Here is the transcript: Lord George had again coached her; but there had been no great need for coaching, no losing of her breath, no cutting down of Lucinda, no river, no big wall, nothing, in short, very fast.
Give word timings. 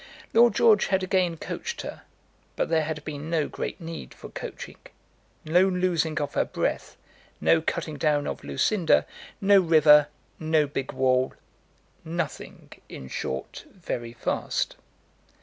Lord 0.33 0.55
George 0.55 0.87
had 0.87 1.03
again 1.03 1.37
coached 1.37 1.83
her; 1.83 2.01
but 2.55 2.69
there 2.69 2.85
had 2.85 3.05
been 3.05 3.29
no 3.29 3.47
great 3.47 3.79
need 3.79 4.15
for 4.15 4.29
coaching, 4.29 4.77
no 5.45 5.67
losing 5.69 6.19
of 6.19 6.33
her 6.33 6.43
breath, 6.43 6.97
no 7.39 7.61
cutting 7.61 7.97
down 7.97 8.25
of 8.25 8.43
Lucinda, 8.43 9.05
no 9.39 9.59
river, 9.61 10.07
no 10.39 10.65
big 10.65 10.91
wall, 10.91 11.35
nothing, 12.03 12.71
in 12.89 13.09
short, 13.09 13.65
very 13.71 14.13
fast. 14.13 14.75